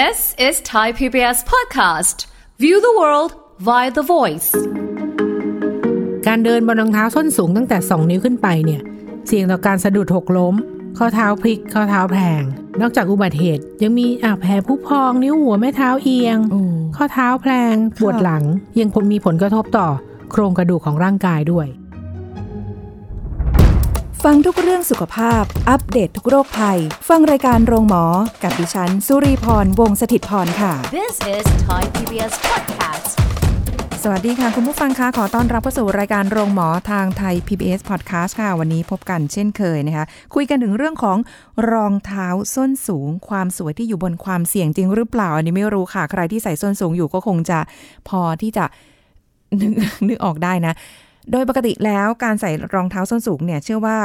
[0.00, 2.16] This is Thai PBS podcast.
[2.62, 3.30] View the world
[3.68, 4.50] via the voice.
[6.26, 8.80] การเดินบนรองเท้าส้นสูงตั้งแต่ 2 นิ้วขึ้นไปเนี่ย
[9.26, 10.54] เสี่ยงต่อการสะดุดหกล้ม
[10.98, 12.42] ข้อเท้าพลิก ข้อเท้าแพลง
[12.80, 16.38] นอกจากอุบัติเหตุยังมีอ่าแผลผู้พอง นิ้วหัวแม่เท้าเอียง
[16.96, 18.44] ข้อเท้าแพลงปวดหลัง
[18.80, 19.88] ยังคงมีผลกระทบต่อ
[20.30, 21.66] โครงกระดูกของร่างกายด้วย
[24.30, 26.78] ฟังทุกเรื่องสุขภาพ อัปเดตททุกโรคภัย
[27.08, 28.04] ฟังรายการโรงหมอ
[28.42, 33.06] กับดิฉัน สุรีพร วงศิตพรค่ะ This is Thai PBS podcast.
[34.02, 41.18] สวัสดีค่ะ คุณผู้ฟังคะขอต้อนรับเข้าสู่รายการโรงหมอทางไทย PBS Podcast ค่ะ วันนี้พบกันเช่นเคยนะคะ คุยกันถึงเรื่องของ
[41.72, 47.58] รองเท้าส้นสูง ความสวยที่อยู่บนความเสี่ยงจริงหรือเปล่า อันนี้ไม่รู้ค่ะ ใครที่ใส่ส้นสูงอยู่ก็คงจะ
[48.08, 48.64] พอที่จะ
[49.60, 49.72] นึก
[50.08, 50.74] นึกออกได้นะ
[51.32, 53.98] โดยปกติแล้วการใส่รองเท้าส้นสูงเนี่ยเชื่อว่า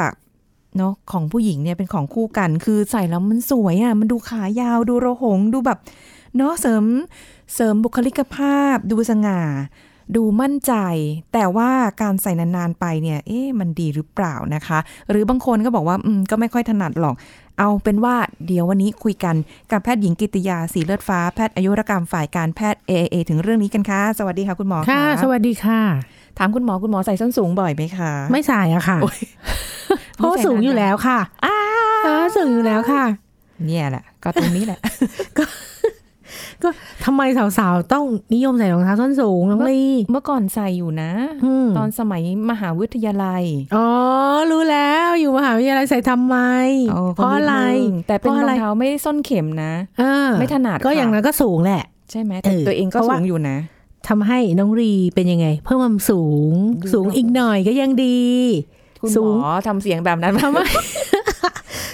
[0.77, 5.79] เนาะของผู้หญิงเนี่ยเป็นของคู่กัน คือใส่แล้วมันสวยอะ่ะมันดูขายาวดูโระหง ดูแบบ
[6.37, 6.83] เนาะเสริม
[7.55, 9.41] เสริมบุคลิกภาพ ดูสง่า
[10.15, 10.73] ดูมั่นใจ
[11.33, 11.69] แต่ว่า
[12.01, 17.15] การใส่นานๆไปเนี่ยเอ๊ะมันดีหรือเปล่านะคะ หรือบางคนก็บอกว่าอืมก็ไม่ค่อยถนัดหรอก
[17.59, 18.15] เอาเป็นว่า
[18.47, 19.35] เดี๋ยววันนี้คุยกัน
[19.71, 29.19] กับแพทย์หญิงกิติยาสีเลือดฟ้าแพทย์อายุรกรรมฝ่ายการแพทย์ AAA ถึงเรื่องนี้กันค่ะสวัสดีค่ะคุณหมอค่ะ สวัสดีค่ะ ถามคุณหมอคุณหมอใส่ส้นสูงบ่อยไหมคะ ไม่ใส่อะค่ะโอ๊ย
[30.15, 31.57] เพราะว่าสูงอยู่แล้วค่ะอ้า
[32.03, 33.03] เออสูงอยู่แล้วค่ะ
[33.65, 34.79] เนี่ยแหละ ก็ตรงนี้แหละ
[36.63, 36.69] ก็
[37.05, 37.21] ทำไม
[37.57, 41.11] สาวๆ ต้องนิยมใส่รองเท้าส้นสูงน้องลีเมื่อก่อนใส่อยู่นะ
[41.45, 43.43] อืมตอนสมัยมหาวิทยาลัย
[43.75, 43.87] อ๋อ
[44.51, 46.37] รู้แล้วอยู่มหาวิทยาลัยใส่ทำไม
[46.91, 53.57] โอ้เพราะอะไรก็นิดนึงแต่เป็นพะรอะอไงเท้าไม่ส้นเข็มนะเออไม่ถนัดก็ค่ะอย่างนั้นก็สูงแหละ ใช่ไหมแต่เออตัวเองก็เพราะสูว่างอยู่นะ
[54.09, 56.21] ทำให้น้องรีเป็นยังไง เพิ่มความสู
[56.51, 58.21] งดูสูงอีกหน่อยก็ยังดี
[59.01, 60.65] คุณสูหงมอทำเสียงแบบนั้นทำให้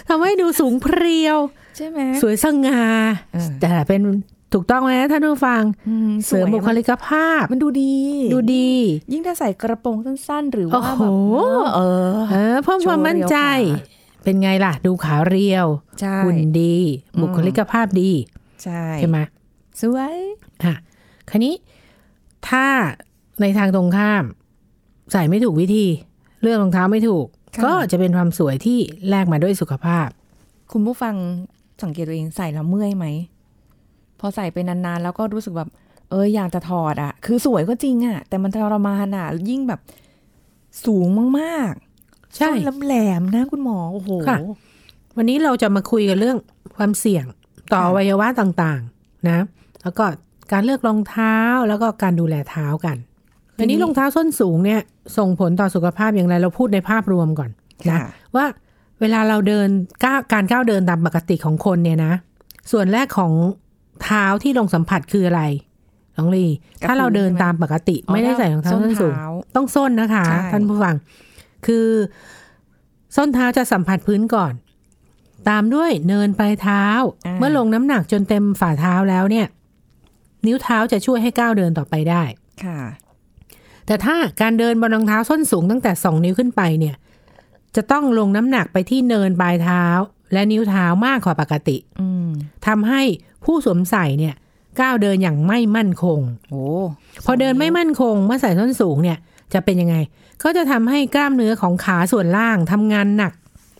[0.10, 1.38] ทำให้ดูสูงเพรียว
[1.78, 2.84] ใช่ไหมสวยสง่า
[3.34, 4.02] เออแต่เป็น
[4.54, 7.96] ถูกต้องไหมท่านผู้ฟังอืเสริมวยบุคลิกภาพ มันดูดี
[8.34, 8.72] ดูดี
[9.12, 11.04] ยิ่งถ้าใส่กระโปรงสั้นๆ หรือโอ้ว่าโห
[11.64, 11.80] แบบเอ
[12.14, 15.68] อเออเพิ่มความมั่นใจโชว์เรียวขาเป็นไงล่ะ ดูขาเรียว
[16.00, 16.75] ใช่หุ่นดี
[17.16, 18.12] อืมบุคลิกภาพดี
[18.64, 19.18] ใช่ใช่ไหม
[19.81, 20.16] สวย
[20.64, 20.74] อะ
[21.30, 21.54] คันนี้
[22.50, 22.66] ถ้า
[23.41, 24.23] ในทางตรงข้าม
[25.11, 25.85] ใส่ไม่ถูกวิธี
[26.41, 27.25] เลือกรองเท้าไม่ถูก
[27.66, 28.79] ก็จะเป็นความสวยที่
[29.09, 30.07] แลกมาด้วยสุขภาพ
[30.72, 31.16] คุณผู้ฟัง
[31.83, 33.06] สังเกตตัวเองใส่แล้วเมื่อยไหม
[34.19, 35.69] พอใส่ไปนานๆ แล้วก็รู้สึกแบบ
[36.09, 39.79] เอออยากจะถอดอะ คือสวยก็จริงอะ แต่มันทรมานอะ ยิ่งแบบ
[40.85, 41.07] สูง
[41.39, 44.38] มากๆ ใช่ส้นแหลมๆนะคุณหมอโอ้โหค่ะ
[45.17, 46.38] วันนี้เราจะมาคุยกันเรื่อง
[46.77, 47.25] ความเสี่ยง
[47.73, 49.39] ต่อค่ะอวัยวะต่างๆ นะ
[49.81, 50.06] แล้วก็
[50.51, 51.35] การเลือกรองเท้า
[51.67, 52.97] แล้วก็การดูแลเท้ากัน
[53.59, 54.81] อันนี้รองเท้าส้นสูงเนี่ย
[55.17, 57.50] ส่งผลต่อสุขภาพอย่างไรเราพูดในภาพรวมก่อน
[57.89, 58.45] นะค่ะว่า
[59.01, 59.67] เวลาเราเดิน
[60.03, 62.13] ก้าวการก้าวเดินตามปกติของคนเนี่ยนะ
[62.72, 63.31] ส่วนแรกของ
[64.03, 65.41] เท้าที่ลงสัมผัสคืออะไร
[66.17, 66.45] น้องลี
[66.81, 70.95] กับถ้าเราเดินตามปกติอ๋อไม่ได้ใส่รองเท้าส้นส้นสูงเท้าต้องส้นนะคะใช่ท่านผู้ฟัง
[71.66, 71.88] คือ
[73.16, 74.53] ส้นเท้าจะสัมผัสพื้นก่อน
[75.50, 76.85] ตามด้วยเนินปลายเท้า
[77.39, 79.47] เมื่อลงน้ำหนักจนเต็มฝ่าเท้าแล้วเนี่ย
[80.47, 82.23] นิ้วเท้าจะช่วยให้ก้าวเดินต่อไปได้
[82.63, 82.79] ค่ะ
[83.85, 86.95] แต่ถ้าการเดินบนรองเท้าส้นสูงตั้งแต่สองนิ้วขึ้นไปเนี่ย
[87.75, 89.83] จะต้องลงน้ำหนักไปที่เนินปลายเท้า
[90.33, 92.29] และนิ้วเท้ามากกว่าปกติอืม
[92.67, 93.01] ทำให้
[93.45, 94.35] ผู้สวมใส่เนี่ย
[94.81, 96.19] ก้าวเดินอย่างไม่มั่นคง
[96.50, 96.66] โอ้
[97.25, 99.17] พอเดินไม่มั่นคงเมื่อใส่ส้นสูงเนี่ย
[99.53, 99.95] จะเป็นยังไง
[100.44, 103.33] ก็จะทำให้กล้ามเนื้อของขาส่วนล่างทำงานหนัก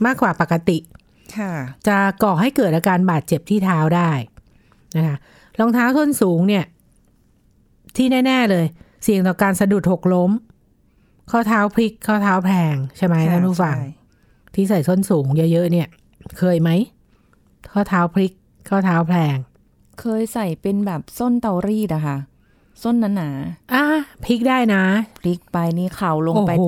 [0.06, 0.78] มากกว่าปกติ
[1.38, 1.52] ค่ะ
[1.88, 4.12] จะก่อให้เกิดอาการบาดเจ็บที่เท้าได้
[4.98, 5.18] นะคะ
[5.60, 6.66] รองเท้าส้นสูงเนี่ย
[7.96, 8.66] ที่แน่ ๆ เลย
[9.04, 10.32] เสี่ยงต่อการสะดุดหกล้ม
[11.32, 13.86] ข้อเท้าพลิก ข้อเท้าแพลงใช่ไหมท่านผู้ฟังใช่
[14.56, 15.88] ที่ใส่ส้นสูงเยอะๆเนี่ย
[16.38, 16.70] เคยไหม
[17.72, 18.32] ข้อเท้าพลิก
[18.70, 19.36] ข้อเท้าแพลง
[20.02, 22.18] เคยใส่เป็นแบบส้นเตารีดอะค่ะ
[22.84, 23.30] ส้นหนา
[23.74, 23.86] อะ
[24.26, 26.66] พลิกได้นะๆพลิกไปนี่เข่าลงโอ้ไปโห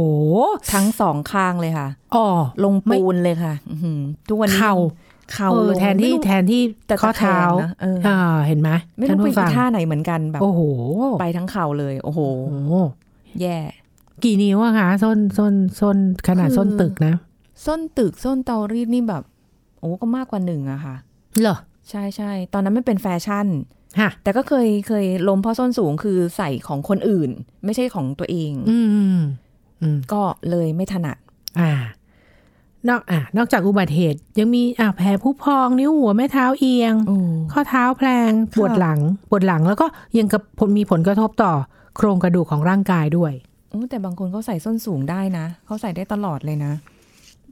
[0.73, 2.25] ทั้งสองข้างเลยค่ะอ๋อ
[2.63, 4.75] ลงไม่ปูนเลยค่ะอื้อหือทุกวันนี้เข่า
[5.33, 10.62] เข่าเออลงแทนที่ไม่รู้แทนที่แต่ข้อเท้าตะแคงนะเอออ่าเห็นไหมไม่ท่ารู้นไปผู้ฟังท่าไหนเหมือนกันแบบโอ้โห
[11.19, 12.19] ไปทั้งเข่าเลย โอ้โห
[12.50, 12.74] โอ้โห
[13.41, 13.57] แย่
[14.24, 15.97] กี่นิ้วอะคะส้นส้นส้น
[16.27, 17.13] ขนาดคือส้นตึกนะ
[17.65, 19.24] ส้นตึกส้นเตารีดนี่แบบ
[19.79, 20.95] โอ้ก็มากกว่าหนึ่งอะค่ะ
[21.41, 21.57] เหรอ
[21.89, 23.47] ใช่ใช่ตอนนั้นไม่เป็นแฟชั่น
[24.00, 27.29] ฮะแต่ก็เคยเคยล้มเพราะส้นสูงคือใส่ของคนอื่น
[27.65, 29.19] ไม่ใช่ของตัวเอง อืมอืม
[29.81, 31.18] อืมก็เลยไม่ถนัด
[31.59, 31.71] อ่า
[32.89, 36.94] นอกอ่านอกจากอุบัติเหตุ ยังมีอ่าแผลผู้พอง นิ้วหัวแม่เท้าเอียง
[37.51, 39.00] ข้อเท้าแพลงปวดหลัง
[39.30, 39.88] ปวดหลังแล้วก็
[40.18, 41.54] ยังกับผลมีผลกระทบต่อ
[41.95, 43.34] โครงกระดูกของร่างกายด้วย
[43.72, 46.74] อู้แต่บางคนเขาใส่ส้นสูงได้นะเขาใส่ได้ตลอดเลยนะ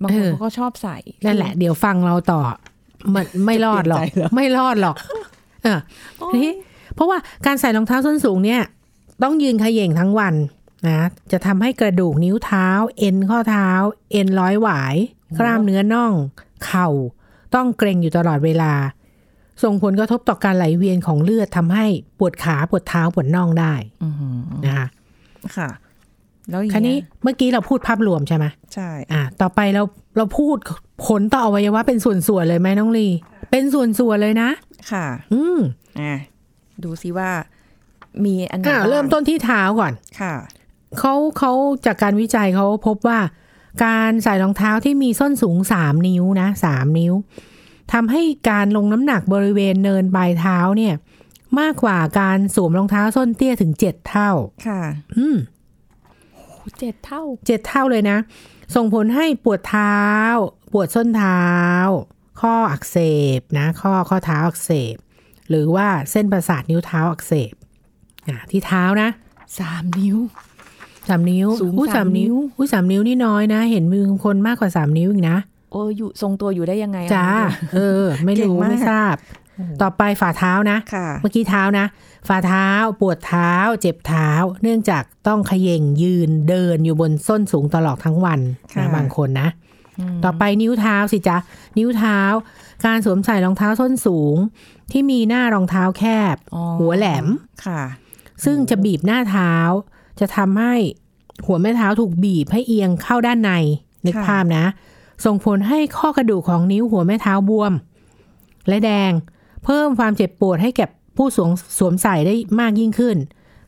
[0.02, 2.42] บางคนเออเขาก็ชอบใส่นั่นแหละ เดี๋ยวฟังเราต่อ
[3.16, 4.96] มันไม่รอดหรอกเปลี่ยนใจเหรอไม่รอดหรอก
[5.64, 5.80] เออ
[6.34, 6.54] ทีนี้
[6.96, 8.62] เพราะว่าการใส่รองเท้าส้นสูงเนี่ย
[9.24, 10.36] ต้องยืนเขย่งทั้งวัน
[10.88, 12.68] นะจะทำให้กระดูกนิ้วเท้า
[12.98, 13.70] เอ็นข้อเท้า
[14.12, 14.96] เอ็นร้อยหวาย
[15.40, 16.14] กล้ามเนื้อน่อง
[16.66, 16.88] เข่า
[17.56, 18.74] ต้องเกร็งอยู่ตลอดเวลา
[19.64, 21.86] ส่งผลกระทบต่อการไหลเวียนของเลือดทำให้
[22.20, 23.74] ปวดขาปวดเท้าปวดน่องได้
[24.04, 24.36] อือหือ
[24.66, 24.88] นะคะ
[25.58, 25.70] ค่ะ
[26.50, 29.84] แล้วอย่างคราวนี้เงี้ยเมื่อกี้เราพูดภาพรวมใช่ไหมใช่อะต่อไปเรา
[30.18, 30.58] เราพูด
[31.08, 33.08] ผลต่ออวัยวะเป็นส่วนๆเลยไหมน้องลี
[33.52, 34.50] เป็นส่วนๆเลยนะ
[34.92, 35.60] ค่ะ อืม
[36.00, 36.14] อะ
[36.84, 37.30] ดูซิว่า
[38.26, 40.34] มีอันไหนอะบ้างเริ่มต้นที่เท้าก่อนค่ะ
[41.00, 41.52] เขาเขา
[41.86, 43.20] จากการวิจัยเขาพบว่า
[43.84, 47.14] การใส่รองเท้าที่มีส้นสูงสามนิ้วนะสามนิ้ว
[47.94, 50.94] ทำให้การลงน้ำหนักบริเวณเนินปลายเท้าเนี่ย
[51.60, 54.32] มากกว่าการสวมรองเท้าส้นเตี้ยถึงเจ็ดเท่า
[54.68, 54.82] ค่ะ
[55.18, 55.38] อืม
[56.80, 58.18] เจ็ดเท่าเจ็ดเท่าเลยนะ
[58.76, 60.00] ส่งผลให้ปวดเท้า
[60.74, 61.44] ปวดส้นเท้า
[62.42, 62.98] ข้ออักเส
[63.38, 64.96] บนะ ข้อข้อเท้าอักเสบ
[65.50, 67.54] หรือว่าเส้นประสาทนิ้วเท้าอักเสบ
[68.30, 69.10] อะที่เท้านะ
[69.60, 70.18] สามนิ้ว
[71.10, 75.38] สามนิ้วสูงอุ้ยสาสามมนิ้นิ้ววอุ้ยสามนิ้วนี่น้อยนะ เห็นมือคนมากกว่าสามนิ้วอีกนะ
[75.72, 77.30] โอ้อยู่ทรงตัวอยู่ได้ยังไงอะจ้า
[77.74, 79.16] เออ ไม่เก่งรู้มากไม่ทราบ
[79.82, 81.86] ต่อไปฝ่าเท้านะค่ะเมื่อกี้เท้านะ
[82.28, 82.68] ฝ่าเท้า
[83.02, 84.30] ปวดเท้า เจ็บเท้า
[84.62, 88.40] เนื่องจากต้องเขย่งยืนเดินอยู่บนส้นสูงตลอดทั้งวัน
[88.74, 89.50] ค่ะนะบางคนนะ
[90.24, 91.38] ต่อไปนิ้วเท้าสิจ๊ะ
[91.78, 92.20] นิ้วเท้า
[92.86, 94.36] การสวมใส่รองเท้าส้นสูง
[94.92, 96.04] ที่มีหน้ารองเท้าแค
[96.34, 97.26] บอ๋อหัวแหลม
[97.66, 97.82] ค่ะ
[98.46, 99.54] ซึ่งจะบีบหน้าเท้า
[100.20, 100.74] จะทำให้
[101.46, 103.52] หัวแม่เท้าถูกบีบให้เอียงเข้าด้านใน
[104.06, 104.66] นึกค่ะภาพนะ
[105.26, 107.74] ส่งผลให้ข้อกระดูกของนิ้วหัวแม่เท้าบวม
[108.68, 109.12] และแดง
[109.64, 110.86] เพิ่มความเจ็บปวดให้แก่
[111.18, 113.18] ผู้สวมสวมใส่ได้มากยิ่งขึ้น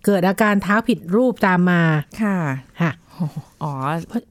[0.06, 1.82] เกิดอาการเท้าผิดรูปตามมา
[2.22, 2.38] ค่ะ
[2.82, 2.92] ค่ะ
[3.62, 3.72] อ๋อ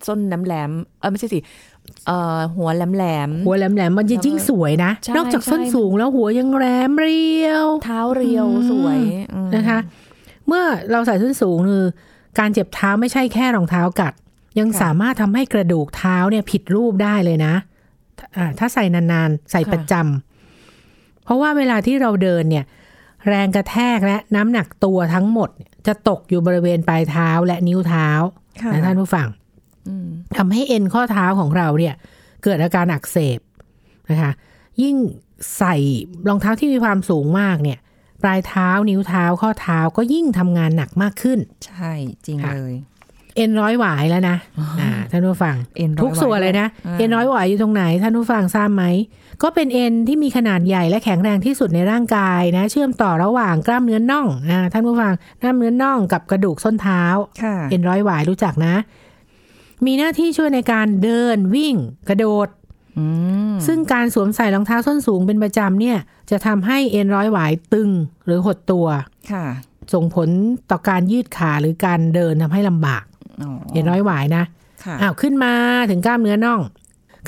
[0.07, 1.39] ส้นแหลมแหลมๆเออไม่ใช่สิ
[2.07, 8.99] เอ่อหัวแหลมแหลมๆหัวแหลมๆมันจะยิ่งสวยนะใช่นอกจากส้นใช่สูงแล้วหัวยังแหลมเรียว เท้าเรียวสวย
[9.35, 9.79] อืมนะคะ
[10.49, 11.85] เมื่อเราใส่ส้นสูงคือ
[12.39, 14.13] การเจ็บเท้าไม่ใช่แค่รองเท้ากัด
[14.59, 17.55] ยังสามารถทำให้กระดูกเท้าเนี่ยผิดรูปได้เลยนะ
[18.37, 22.65] อ่าถ้าใส่นานๆ ใส่ประจำเพราะว่าเวลาที่เราเดินเนี่ย
[23.29, 25.51] แรงกระแทกและน้ำหนักตัวทั้งหมด
[25.87, 28.09] จะตกอยู่บริเวณปลายเท้าและนิ้วเท้า
[28.63, 29.29] ค่ะนะท่านผู้ฟัง
[29.89, 31.95] อืมทำให้เอ็นข้อเท้าของเราเนี่ย
[32.45, 33.41] เกิดอาการอักเสบ
[34.11, 34.33] นะคะ
[34.83, 34.97] ยิ่ง
[35.59, 35.75] ใส่
[36.29, 37.79] รองเท้าที่มีความสูงมากเนี่ย
[38.23, 41.93] ปลายเท้านิ้วเท้าข้อเท้าก็ยิ่งทำงานหนักมากขึ้น ใช่
[42.27, 42.75] จริงค่ะเลย
[43.37, 44.37] เอ็นร้อยหวายแล้วนะ
[44.81, 48.85] อ่าท่านผู้ฟังเอ็นร้อยทุกส่วนเลยนะอ่าเอ็นร้อยหวายอยู่ตรงไหนท่านผู้ฟังทราบไหม
[49.43, 57.03] ก็เป็นเอ็นที่มีขนาดใหญ่และแข็งแรงที่สุดในร่างกายนะ เชื่อมต่อระหว่างกล้ามเนื้อน่องอ่าท่านผู้ฟังกล้ามเนื้อน่องกับกระดูกส้นเท้า
[57.43, 58.75] ค่ะเอ็นร้อยหวายรู้จักนะ
[59.87, 61.75] มีหน้าที่ช่วยในการเดินวิ่ง
[62.09, 62.66] กระโดดอืม
[63.67, 65.99] ซึ่งการสวมใส่รองเท้าส้นสูงเป็นประจำเนี่ย
[66.31, 67.91] จะทำให้เอ็นร้อยหวายตึง
[68.27, 68.87] หรือหดตัว
[69.33, 69.45] ค่ะ
[69.95, 70.29] ส่งผล
[70.71, 73.05] ต่อการยืดขาหรือการเดินทำให้ลำบาก
[73.43, 74.45] อ๋อเอ็นร้อยหวายนะ
[74.85, 75.53] ค่ะอ้าวขึ้นมา
[75.91, 76.61] ถึงกล้ามเนื้อน่อง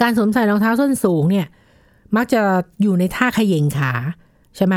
[0.01, 1.47] การสวมใส่รองเท้าส้นสูงเนี่ย
[2.17, 2.41] มักจะ
[2.83, 3.93] อยู่ในท่าเขย่งขา
[4.57, 4.75] ใช่ไหม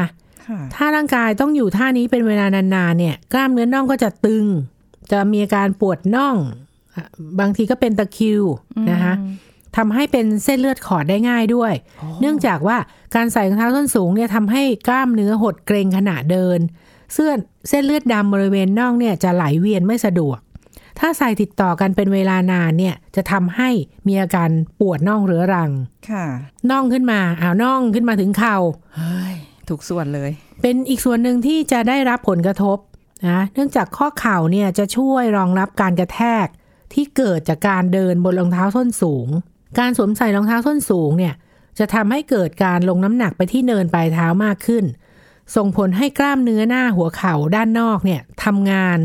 [0.47, 4.45] ค่ะถ้าร่างกายต้องอยู่ท่านี้เป็นเวลานานๆเนี่ย กล้ามเนื้อน่องก็จะตึง
[5.11, 6.35] จะมีอาการปวดน่อง
[6.95, 7.05] อะ
[7.39, 8.44] บางทีก็เป็นตะคริว
[8.91, 9.13] นะคะ
[9.77, 11.73] ทำให้เป็นเส้นเลือดขอดได้ง่ายด้วย
[12.21, 12.77] เนื่องจากว่า
[13.15, 16.59] การใส่รองเท้าส้นสูงเนี่ยทำให้กล้ามเนื้อหดเกร็งขณะเดิน
[17.13, 17.38] เส้น
[17.69, 20.40] เส้นเลือดดำบริเวณน่องเนี่ยจะไหลเวียนไม่สะดวก
[20.99, 23.69] ถ้าใส่ติดต่อกันเป็นเวลานานเนี่ยจะทำให้
[24.07, 24.49] มีอาการ
[24.80, 25.71] ปวดน่องเรื้อรัง
[26.09, 26.25] ค่ะ
[26.71, 28.57] น่องขึ้นมาอ้าวน่องขึ้นมาถึงเข่า
[28.95, 29.35] เฮ้ย
[29.68, 32.78] ถูกส่วนเลย เป็นอีกส่วนหนึ่งที่จะได้รับผลกระทบ
[33.30, 36.47] นะเนื่องจากข้อเข่าเนี่ยจะช่วยรองรับการกระแทก
[36.94, 39.28] ที่เกิดจากการเดินบนรองเท้าส้นสูง
[39.80, 41.33] การสวมใส่รองเท้าส้นสูงเนี่ย
[41.80, 44.85] จะทำให้เกิดการลงน้ำหนักไปที่เนินปลายเท้ามากขึ้น
[45.56, 48.99] ส่งผลให้กล้ามเนื้อหน้าหัวเข่าด้านนอกเนี่ยทำงาน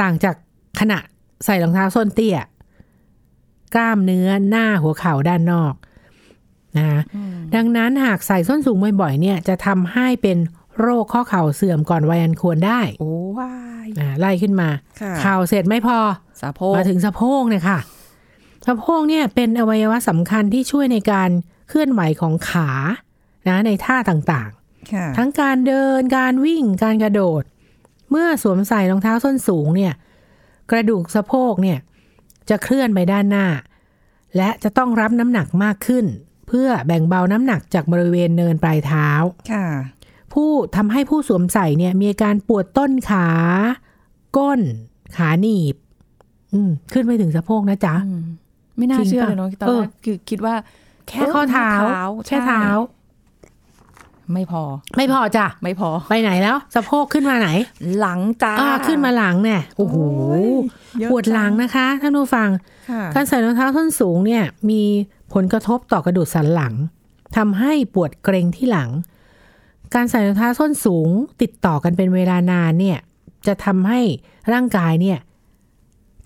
[0.00, 0.36] ต่างจาก
[0.80, 0.98] ขณะ
[1.44, 2.38] ใส่รองเท้าส้นเตี้ย
[3.74, 5.74] กล้ามเนื้อหน้าหัวเข่าด้านนอก
[6.78, 7.00] นะ
[7.54, 10.38] ดังนั้นหากใส่ส้นสูงบ่อยๆเนี่ยจะทำให้เป็น
[10.80, 13.52] โรคข้อเข่าเสื่อมก่อนวัยอันควรได้ โอ้วา
[13.86, 14.68] ยอ่าไล่ขึ้นมา
[15.00, 15.98] ค่ะเข่าเสร็จไม่พอ
[16.42, 17.78] สะโพก มาถึงสะโพกเนี่ยค่ะ
[18.66, 21.30] สะโพกเนี่ยเป็นอวัยวะสำคัญที่ช่วยในการ
[21.68, 22.70] เคลื่อนไหวของขา
[23.48, 24.50] นะในท่าต่าง
[24.92, 27.42] ค่ะๆทั้งการเดินการวิ่งการกระโดด
[28.10, 29.92] เมื่อสวมใส่รองเท้าส้นสูงเนี่ย
[30.70, 31.78] กระดูกสะโพกเนี่ย
[32.50, 33.46] จะเคลื่อนไปด้านหน้า
[34.36, 36.04] และจะต้องรับน้ำหนักมากขึ้น
[36.48, 39.08] เพื่อแบ่งเบาน้ำหนักจากบริเวณเนินปลายเท้า
[39.52, 39.66] ค่ะ
[40.32, 43.28] ผู้ทำให้ผู้สวมใส่เนี่ยมีอาการปวดต้นขา
[44.36, 44.60] ก้น
[45.16, 45.76] ขาหนีบ
[46.52, 48.24] อืม ขึ้นไปถึงสะโพกนะจ๊ะอืม
[48.80, 50.54] ไม่น่าจริงเชื่อปะเลยเนาะตอนเอแรอกคือคิดว่า
[51.08, 52.98] แค่ข้อเท้าเออแค่เท้าใช่
[54.34, 54.62] ไม่พอ
[54.96, 57.48] ไม่พอจ้ะไม่พอ ไปไหนแล้ว สะโพกขึ้นมาไหน
[57.98, 59.96] หลังจ้าอ่าขึ้นมาหลังเนี่ยโอ้โห
[60.98, 62.48] เยอะปวดหลังนะคะท่านผู้ฟัง
[62.90, 64.82] ค่ะการใส่รองเท้าส้นสูงเนี่ย มี
[65.34, 66.74] ผลกระทบต่อกระดูกสันหลัง
[67.36, 68.90] ทำให้ปวดเกร็งที่หลัง
[69.94, 71.08] การใส่รองเท้าส้นสูง
[71.42, 72.98] ติดต่อกันเป็นเวลานานเนี่ย
[73.46, 74.00] จะทำให้
[74.52, 75.18] ร่างกายเนี่ย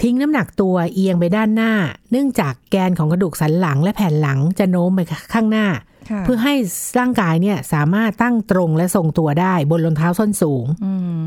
[0.03, 1.73] ทิ้งน้ำหนักตัวเอียงไปด้านหน้า
[2.11, 5.01] เนื่องจากแกนของกระดูกสันหลังและแผ่นหลังจะโน้มไป
[5.35, 5.67] ข้างหน้า
[6.11, 6.55] ค่ะเพื่อให้
[6.99, 11.21] ร่างกายเนี่ยสามารถตั้งตรงและทรงตัวได้บนรองเท้าส้นสูงอืม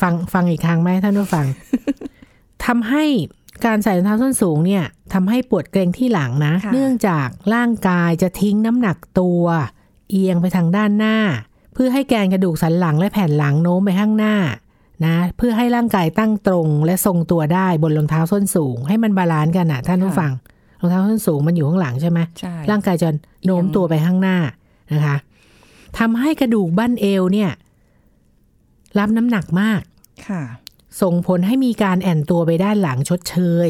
[0.00, 1.46] ฟังฟังอีกครั้งไหมท่านผู้ฟัง
[2.64, 3.04] ทำให้
[3.66, 9.42] การใส่รองเท้าส้นสูงเนี่ยทำให้ปวดเกร็งที่หลังนะค่ะเนื่องจากร่างกายจะทิ้งน้ำหนักตัว
[10.10, 11.16] เอียงไปทางด้านหน้า
[11.74, 14.34] เพื่อให้แกนกระดูกสันหลังและแผ่นหลังโน้มไปข้างหน้า
[15.04, 20.32] นะเพื่อให้ร่างกายตั้งตรงและทรงตัวได้บนรองเท้าส้นสูง ให้มัน balance กันนะท่านผู้ฟัง
[20.80, 23.08] รองเท้าส้นสูงมันอยู่ข้างหลังใช่ไหมใช่ร่างกายจะ
[23.44, 24.38] โน้มตัวไปข้างหน้า
[24.92, 25.16] นะคะ
[25.98, 27.50] ทำให้กระดูกบั้นเอวเนี่ย
[28.98, 29.80] รับน้ำหนักมาก
[30.28, 30.42] ค่ะ
[31.02, 33.36] ส่งผลให้มีการแอนตัวไปด้านหลังชดเช
[33.66, 33.68] ย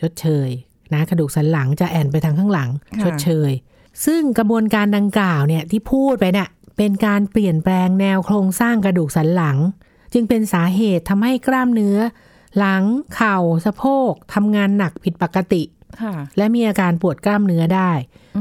[0.00, 0.48] ชดเชย
[0.92, 3.50] นะกระดูกสันหลังจะแอนไปทางข้างหลังค่ะชดเชย
[4.06, 9.58] ซึ่งกระบวนการดังกล่าวเนี่ยที่พูดไปเนี่ยเป็นการเปลี่ยนแปลงแนวโครงสร้างกระดูกสันหลัง
[10.12, 11.98] จึงเป็นสาเหตุทำให้กล้ามเนื้อ
[12.58, 12.82] หลัง
[13.14, 15.62] เข่า สะโพกทำงานหนักผิดปกติ
[16.02, 17.90] ค่ะและมีอาการปวดกล้ามเนื้อได้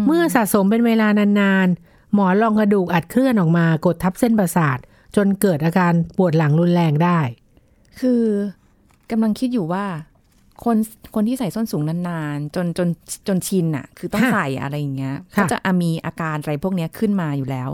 [0.07, 1.07] เมื่อสะสมเป็นเวลา
[1.39, 4.77] นานๆ หมอนรองกระดูกอัดเคลื่อนออกมากดทับเส้นประสาท
[5.15, 7.19] จนเกิดอาการปวดหลังรุนแรงได้
[7.99, 8.23] คือ
[9.11, 9.85] กำลังคิดอยู่ว่า
[10.63, 10.77] คน
[11.15, 12.87] คนที่ใส่ส้นสูงนานๆ จนจน
[13.27, 17.69] จนชินอะคือต้องค่ะใส่อะไรอย่างเงี้ยค่ะก็จะอะมีอาการอะไรพวกเนี้ยขึ้นมาอยู่แล้ว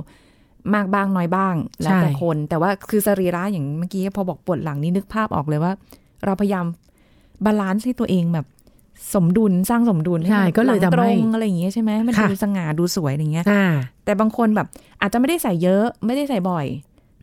[0.76, 5.72] มากบ้างน้อยบ้าง แล้วแต่ใช่คน แต่ว่าคือสรีระอย่างเมื่อกี้พอบอกปวดหลังนี่นึกภาพออกเลยว่า
[6.26, 6.66] เราพยายาม
[7.46, 8.46] balance ให้ตัวเองแบบ
[9.14, 13.66] สมดุลสร้างสมดุลใช่มันก็เลยทำให้หลังตรงอะไรอย่างเงี้ยใช่ไหมมันค่ะดูสง่าดูสวยอะไรเงี้ยอ่า
[14.06, 14.68] แต่บางคนแบบ
[15.02, 16.66] อาจจะไม่ได้ใส่เยอะไม่ได้ใส่บ่อย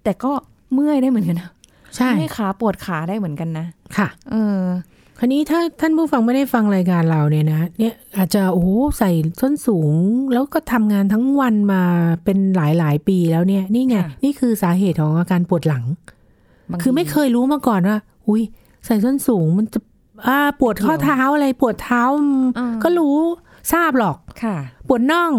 [0.05, 0.33] แต่ก็
[0.73, 1.51] เมื่อยได้เหมือนกันนะ
[1.97, 4.94] ใช่เมื่อยขาปวดขาได้เหมือนกันนะ ค่ะ เออค
[5.25, 9.95] ราวนี้ถ้าท่านผู้ฟังไม่ได้ฟังรายการเราเนี่ยนะ เนี่ยอาจจะโอ้โหใส่ส้นสูง
[10.33, 11.83] แล้วก็ทำงานทั้งวันมา
[12.25, 15.85] เป็นหลายหลายๆปีแล้วเนี่ย นี่ไงค่ะนี่คือสาเหตุของอาการปวดหลัง
[16.71, 17.97] บางคือไม่ทีเคยรู้มาก่อนว่า
[18.29, 18.43] อุ้ย
[18.87, 19.79] ใส่ส้นสูงมันจะ
[20.27, 22.03] อ่าปวดข้อเกี่ยวเท้าอะไรปวดเท้า
[22.59, 23.17] อ่าก็รู้
[23.73, 24.57] ทราบหรอกค่ะ
[24.89, 25.33] ปวดน่อง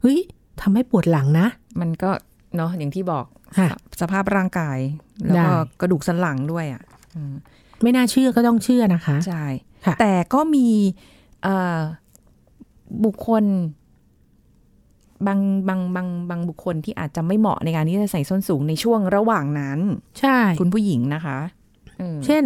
[0.00, 0.18] เฮ้ย
[0.60, 1.46] ทำให้ปวดหลังนะ
[1.80, 2.10] มันก็
[2.56, 3.24] เนาะอย่างที่บอก
[3.58, 4.78] ค่ะสสภาพร่างกาย
[5.26, 6.82] แล้วก็ได้กระดูกสันหลังด้วยอะ
[7.16, 7.34] อืม
[7.82, 9.44] ไม่น่าเชื่อก็ต้องเชื่อนะคะ ใช่
[9.84, 10.68] ค่ะแต่ก็มี
[11.42, 11.78] เอ่อ
[13.04, 13.44] บุคคล
[15.26, 19.78] บางบางบางบางบุคคลที่อาจจะไม่เหมาะในการที่จะใส่ส้นสูงในช่วงระหว่างนั้น
[20.20, 21.38] ใช่ คุณผู้หญิงนะคะ
[21.98, 22.44] เออเช่น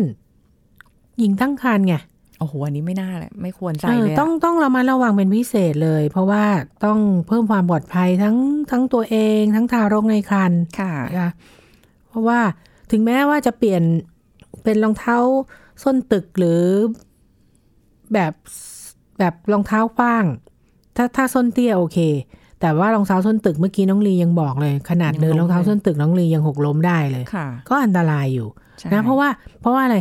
[1.19, 1.95] หญิงตั้งครรภ์ไง
[2.38, 6.45] โอ้โหอันนี้ไม่น่าเลยไม่ควรเอใส่อเลยอะต้องต้องระมัดระวังเป็นพิเศษเลย เพราะว่า
[6.85, 8.37] ต้องเพิ่มความปลอดภัยทั้ง
[8.71, 11.31] ทั้งตัวเอง ทั้งทารกในครรภ์ค่ะนะคะ
[12.09, 12.41] เพราะว่า
[12.91, 13.83] ถึงแม้ว่าจะเปลี่ยน
[14.64, 15.18] เป็นรองเท้า
[15.83, 16.62] ส้นตึกหรือ
[18.12, 18.33] แบบ
[19.18, 20.25] แบบรองเท้ากว้าง
[20.97, 21.99] ถ้าถ้าส้นเตี้ยโอเค
[22.61, 29.28] แต่ว่ารองเท้าส้นตึกเมื่อกี้น้องลียังบอกเลย ขนาดยังเดินล้มรองเท้าเลยส้นตึกน้องลียังหกล้มได้เลยค่ะก็อันตรายอยู่ใช่นะเพราะว่า
[29.61, 29.97] เพราะว่าอะไร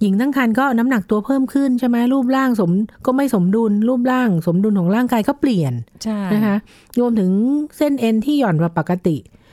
[0.00, 2.70] หญิงตั้งครรภ์ก็น้ำหนักตัวเพิ่มขึ้นใช่ไหมรูปร่างสม
[3.06, 5.72] ก็ไม่สมดุลรูปร่าง สมดุลของร่างกายก็เปลี่ยน
[6.04, 6.56] ใช่นะคะ
[6.98, 7.30] รวมถึง
[7.76, 9.47] เส้นเอ็นที่หย่อนกว่าปกติอ่า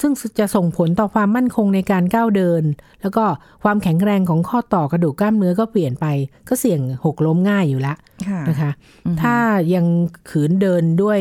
[0.00, 2.62] ซึ่งจะส่งผลต่อความมั่นคงในการก้าวเดิน
[3.02, 3.24] แล้วก็
[3.62, 6.06] ความแข็งแรงของข้อต่อกระดูกกล้ามเนื้อก็เปลี่ยนไป
[6.48, 7.94] ก็เสี่ยงหกล้มง่ายอยู่ละ
[8.28, 8.70] ค่ะนะคะ
[9.06, 9.36] อือฮึถ้า
[9.74, 9.86] ยัง
[10.30, 11.20] ขืนเดินด้วย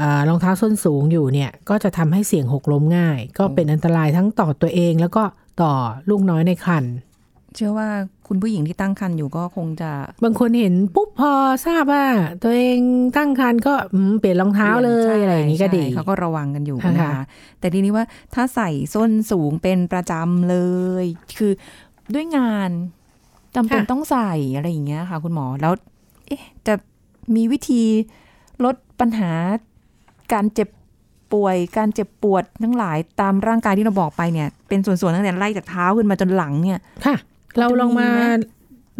[0.00, 5.22] อารองเท้าส้นสูงอยู่เนี่ย ก็จะทำให้เสี่ยงหกล้มง่าย ก็เป็นอันตรายทั้งต่อตัวเองแล้วก็
[5.62, 5.72] ต่อ
[6.10, 6.94] ลูกน้อยในครรภ์
[7.56, 7.88] เชื่อว่า
[8.28, 9.90] คุณผู้หญิงที่ตั้งครรภ์อยู่ก็คงจะ
[10.24, 11.32] บางคนเห็นปุ๊บพอ
[11.66, 12.04] ทราบว่า
[12.42, 12.80] ตัวเอง
[13.16, 17.24] ตั้งครรภ์ก็อืมเปลี่ยนรองเท้าเลยใช่อะไรอย่างนี้ก็ดีใช่เขาก็ระวังกันอยู่ค่ะนะคะ
[17.60, 18.04] แต่ทีนี้ว่า
[18.34, 20.56] ถ้าใส่ส้นสูงเป็นประจำเล
[21.02, 21.04] ย
[21.38, 21.52] คือ
[22.14, 22.70] ด้วยงาน
[23.56, 25.72] จำเป็นต้องใส่อะไรอย่างเงี้ยค่ะ คุณหมอแล้ว
[26.26, 26.74] เอ๊ะจะ
[27.34, 27.82] มีวิธี
[28.64, 29.32] ลดปัญหา
[30.32, 30.68] การเจ็บ
[31.32, 37.16] ป่วยการเจ็บปวดทั้งหลายตามร่างกายที่เราบอกไปเนี่ย เป็นส่วนๆตั้งแต่ไล่จากเท้าขึ้นมาจนหลังเนี่ยค่ะ
[37.58, 38.24] เราลองมาจะมีไหม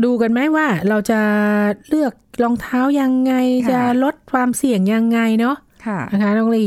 [0.04, 1.20] ดูกันไหมว่าเราจะ
[1.88, 3.32] เลือกรองเท้ายังไง
[3.64, 6.64] ค่ะจะลดความเสี่ยงยังไงเนาะค่ะนะคะน้องลี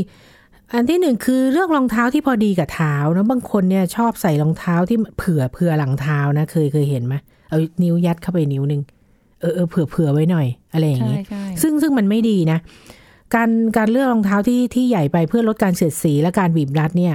[0.72, 7.14] อันที่หนึ่งคือเลือกรองเท้าที่พอดีกับเท้านะบางคนเนี่ยชอบใส่รองเท้าที่เผื่อเผื่อหลังเท้านะเคยเคยเห็นไหม
[7.48, 8.82] เอานิ้วยัดเข้าไปนิ้วหนึ่ง
[9.40, 12.58] เออเออเผื่อเผื่อไว้หน่อย อะไรอย่างใช่นี้ใช่ซึ่งซึ่งมันไม่ดีนะ
[13.34, 17.14] การการเลือกรองเท้าที่ที่ใหญ่ไปเพื่อลดการเสียดสีและการบีบรัดเนี่ย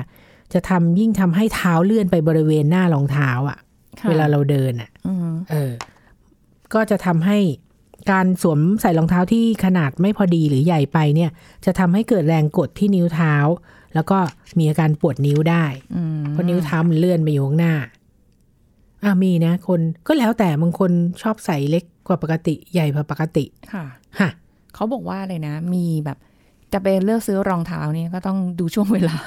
[0.54, 3.69] จะทำยิ่งทำให้เท้าเลื่อนไปบริเวณหน้ารองเท้าอะค่ะ
[4.10, 5.72] เวลาเราเดินอะอืมเออ
[6.74, 7.38] ก็จะทำให้
[8.12, 11.32] การสวมใส่รองเท้าที่ขนาดไม่พอดีหรือใหญ่ไปเนี่ย
[11.66, 13.36] จะทำให้เกิดแรงกดที่นิ้วเท้า
[13.96, 14.18] แล้วก็
[14.58, 15.66] มีอาการปวดนิ้วได้
[15.96, 17.76] อืมเพราะนิ้วเท้ามันเลื่อนไปอยู่ข้างหน้า
[19.04, 20.92] อะมีนะ คนก็แล้วแต่บางคน
[21.22, 23.86] ชอบใส่เล็กกว่าปกติใหญ่กว่าปกติค่ะ
[24.20, 24.30] ฮะ
[24.76, 26.18] เขาบอกว่าอะไรนะ มีแบบ
[26.74, 29.18] จะไปเลือกซื้อรองเท้าเนี่ยก็ต้องดูช่วงเวลา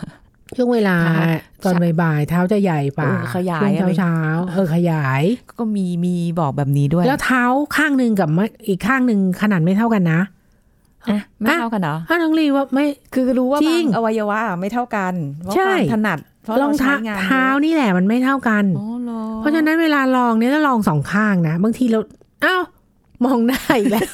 [0.56, 5.22] ช่วงเวลาค่ะตอนบ่ายๆเท้าจะใหญ่ป่าเออขยายช่วงอะไรเช้าๆเออขยาย
[5.58, 7.44] ก็มีมีบอกแบบนี้ด้วย แล้วเท้า
[7.76, 10.20] ข้างหนึ่งกับไม่อีกข้างหนึ่งขนาดไม่เท่ากันนะ
[11.08, 21.98] อะไม่เท่ากันเหรอถ้าน้องลีว่าไม่คือรู้ว่าจริบางงอวัยวะอะไม่เท่ากันเพราะใช่ความถนัดเพราะรเราองใช้เท้างานเท้านี่แหละมันไม่เท่ากันโอ้โหเพราะฉะนั้นเวลาลองเนี่ยต้องลองสองข้างนะบางทีเรา
[22.44, 22.62] อ้าว
[23.24, 24.06] มองได้อีกแล้ว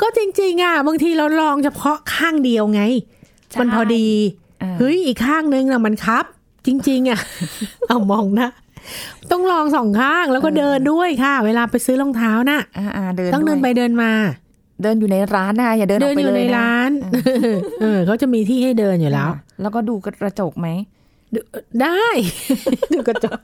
[0.00, 2.82] ก็จริงๆอะบางทีเราลองเฉพาะข้างเดียวไง
[3.60, 4.45] มันพอดีอ่า
[4.78, 6.24] เฮ้ยอีกข้างนึงนะมันครับ
[6.66, 7.20] จริง ๆอะ
[7.88, 8.48] เอามองนะ
[9.30, 14.12] ต้องลองสองข้างแล้วก็เดินด้วยค่ะ เวลาไปซื้อรองเท้าน่ะอ่าอ่าเดินต้องเดินวยไปเดินมา
[14.82, 16.90] เดินอยู่ในร้านนะอย่าเดินออกไปอยู่เลในยนะร้าน
[17.80, 20.68] เออเขาจะมีที่ให้เดินอยู่แล้วอ่าแล้วก็ดูกระจกไหม
[21.82, 22.04] ได้
[22.94, 23.38] ดูกระจก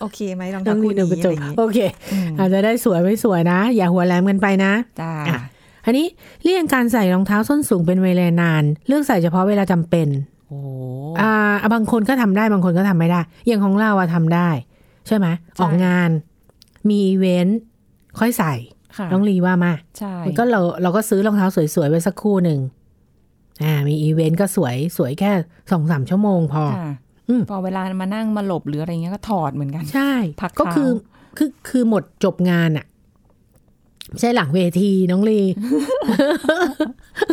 [0.00, 1.78] โอเคไหมรองต้เท้าองมีคู่ดูนี้กระจอะไรกอย่างงี้โอเค
[2.12, 5.38] อืมอาจจะได้สวยไม่สวยนะ อย่าหัวแหลมกันไปนะจ้าอะ
[5.86, 6.06] อันนี้
[6.42, 10.08] เลี่ยงการใส่รองเท้าส้นสูงเป็นเวลานาน เลือกใส่เฉพาะเวลาจำเป็น
[10.50, 10.60] โอ้
[11.20, 11.32] อ่า
[11.74, 14.48] บางคนก็ทำได้บางคนก็ทำไม่ได้ อย่างของเราอะทำได้
[15.06, 15.26] ใช่ไหม
[15.60, 16.10] ออกงาน
[16.88, 17.58] มีอีเวนต์
[18.18, 18.54] ค่อยใส่
[18.96, 22.58] ค่ะน้องลีว่ามาใช่มันก็เราเราก็ซื้อรองเท้าสวยๆไว้สักคู่หนึ่ง
[23.62, 25.32] อ่า มีอีเวนต์ก็สวยสวยแค่
[25.70, 26.92] สองสามชั่วโมงพอค่ะ
[27.28, 32.89] อืมพอเวลามานั่งมาหลบหรืออะไรเงี้ยก็ถอดเหมือนกัน ใช่ พักก็คือเท้าคือคือหมดจบงานอะไม่
[34.20, 35.40] ใช่หลังเวทีน้องลี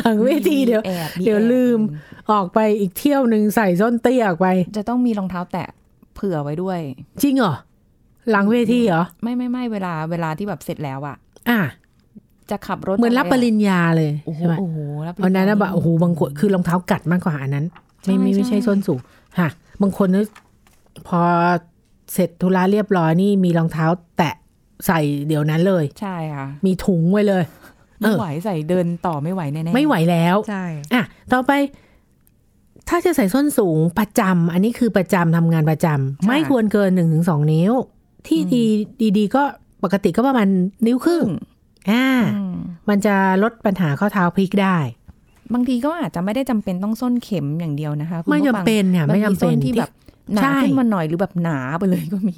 [0.01, 1.79] หลังเวทีเดี๋ยว แอบมีเดี๋ยวแอบลืม
[2.31, 5.67] ออกไปอีกเที่ยวหนึ่งใส่ส้นเตี้ยออกไป จะต้องมีรองเท้าแตะ
[6.15, 6.79] เผื่อไว้ด้วย
[7.22, 7.53] จริงเหรอ
[8.31, 11.15] หลังเวทีเหรอ ไม่ไม่ไม่เวลาเวลาที่แบบเสร็จแล้วอะ
[11.50, 11.60] อะ
[12.50, 17.65] จะขับรถเหมือนรับปริญญาเลยโอ้โหใช่ไหมโอ้โหรับปริญญาวันนั้นนะแบบโอ้โหบางคนคือรองเท้ากัดมากกว่าอันนั้น
[18.03, 19.00] ไม่ไม่ไม่ใช่ส้นสูง
[19.39, 19.50] ค่ะ
[19.81, 20.27] บางคนนึก
[21.07, 21.22] พอ
[22.13, 23.86] เสร็จธุระเรียบร้อยนี่มีรองเท้า
[24.17, 24.34] แตะ
[24.85, 27.43] ใส่เดี๋ยวนั้นเลย ใช่ค่ะ มีถุงไว้เลย
[28.01, 31.51] เอไม่อไหวใส่เดินต่อไม่ไหวแน่ๆไม่ไหวแล้วใช่อะต่อไป
[32.89, 37.73] ถ้าจะใส่ส้นสูงประจำอันนี้คือประจำทำงานประจำไม่ควรเกินหนึ่งถึงสองนิ้ว
[38.27, 38.65] ที่ดี
[39.17, 39.43] ดีๆก็
[39.83, 40.47] ปกติก็ประมาณ
[40.87, 41.25] นิ้วครึ่ง
[41.91, 42.57] อ่าอืม
[42.89, 44.77] มันจะลดปัญหาข้อเท้าพลิกได้
[45.53, 49.91] บางทีก็อาจจะไม่ได้จำเป็นต้องส้นเข็มอย่างเดียวนะคะคุณไม่ผู้จำฟังเป็นเนี่ยมันไม่มีจำส้เป็นนที่แบบ
[50.33, 52.37] หนาใช่ขึ้นมาหน่อยหรือแบบหนาไปเลยก็มี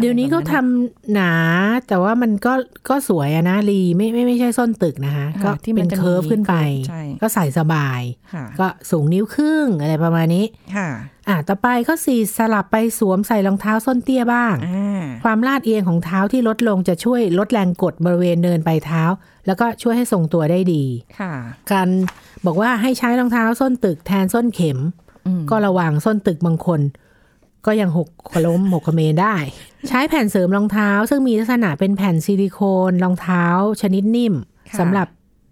[0.00, 1.32] เดี๋ยวนี้เขาทำหนา
[1.88, 2.52] แต่ว่ามันก็
[2.88, 6.54] ก็สวยอะนะลีไม่ไม่ไม่ใช่ส้นตึกนะคะ ก็ที่เป็มันนจะมีเคิร์ฟขึ้นไป
[6.88, 8.00] ใช่ก็ใส่สบาย
[8.34, 10.44] ค่ะก็สูงนิ้วครึ่งอะไรประมาณนี้
[10.76, 10.88] ค่ะ
[11.28, 19.02] อะต่อไปก็สี่สลับไปสวมใส่รองเท้าส้นเตี้ยบ้างอ่าความลาดเอียงของเท้าที่ลดลงจะช่วยลดแรงกดบริเวณเนินปลายเท้า
[19.46, 20.84] แล้วก็ช่วยให้ทรงตัวได้ดี
[21.20, 21.32] ค่ะ
[21.72, 21.88] การ
[22.46, 24.78] บอกว่าให้ใช้รองเท้าส้นตึกแทนส้นเข็ม
[25.26, 26.80] อืมก็ระวังส้นตึกบางคน
[27.66, 29.36] ก็ยังหกขล้มหกขเมนได้
[29.88, 33.44] ใช้แผ่นเสริมรองเท้า ซึ่งมีลักษณะเป็นแผ่นซิลิโคนรองเท้า
[33.80, 34.34] ชนิดนิ่ม
[34.70, 35.08] ค่ะสำหรับ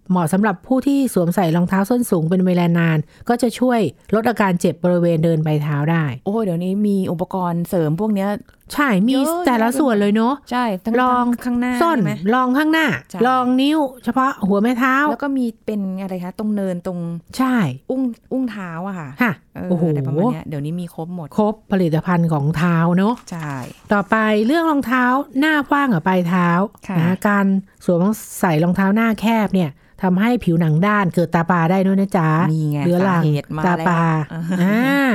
[0.09, 2.97] เหมาะสำหรับผู้ที่สวมใส่รองเท้าส้นสูงเป็นเวลานาน
[3.29, 3.79] ก็จะช่วย
[4.15, 8.29] ลดอาการเจ็บบริเวณเดินปลายเท้าได้ โอ้เดี๋ยวนี้มีอุปกรณ์เสริมพวกเนี้ย
[8.73, 16.99] ใช่มีเยอะแต่ละแยะไปหมดส่วนเลยเนาะใช่ทั้งลองข้างหน้าส้นใช่ไหมลองข้างหน้าใช่ลองนิ้ว เฉพาะหัวแม่เท้า แล้วก็มีเป็นอะไรคะตรงเนินตรง
[17.37, 17.55] ใช่
[17.91, 18.01] อุ้ง
[18.33, 23.53] อุ้งเท้าอะค่ะค่ะเออโอ้โหอะไรประมาณเนี้ยเดี๋ยวนี้มีครบหมด ครบผลิตภัณฑ์ของเท้าเนาะใช่
[23.93, 25.03] ต่อไปเรื่องรองเท้า
[25.39, 26.49] หน้ากว้างกับปลายเท้า
[26.87, 27.45] ค่ะนะการ
[27.85, 28.01] สวม
[28.39, 29.71] ใส่รองเท้าหน้าแคบเนี่ย
[30.05, 34.03] ทำให้ผิวหนังด้านเกิดตาปลาได้ด้วยนะจ๊ะนี่ไงเรื้อรังสาเหตุมาตาแล้วปลา
[34.33, 35.09] อ่าอ่า